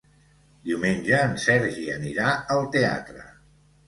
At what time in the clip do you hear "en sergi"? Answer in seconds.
1.25-1.83